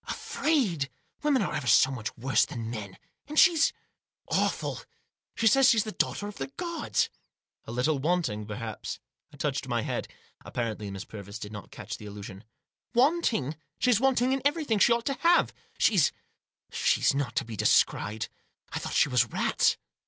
[0.07, 0.89] "Afraid!
[1.21, 2.97] Women are ever so much worse than men.
[3.27, 3.71] And she's—
[4.41, 4.79] awful.
[5.35, 7.11] She says she's the daughter of the gods.""
[7.67, 8.99] A little wanting, perhaps."
[9.31, 10.07] I touched my head.
[10.43, 12.43] Apparently Miss Purvis did not catch the allusion,"
[12.95, 13.55] Wanting!
[13.77, 15.53] She's wanting in everything she ought to have.
[15.77, 16.11] She's—
[16.71, 18.27] she's not to be described.
[18.73, 19.77] I thought she was rats."